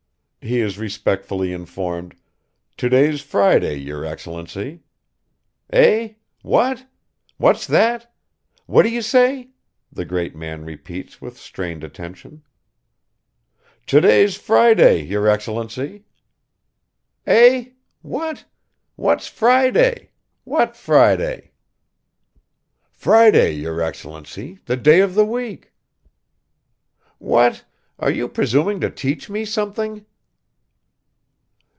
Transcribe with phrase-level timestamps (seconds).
[0.43, 2.15] He is respectfully informed,
[2.75, 4.81] "Today's Friday, your Excellency."
[5.69, 6.13] "Eh?
[6.41, 6.83] What?
[7.37, 8.11] What's that?
[8.65, 9.49] What do you say?"
[9.91, 12.41] the great man repeats with strained attention.
[13.85, 16.05] "Today's Friday, your Excellency."
[17.27, 17.73] "Eh?
[18.01, 18.45] What?
[18.95, 20.09] What's Friday?
[20.43, 21.51] What Friday?"
[22.89, 25.71] "Friday, your Excellency, the day of the week."
[27.19, 27.63] "What,
[27.99, 30.03] are you presuming to teach me something?"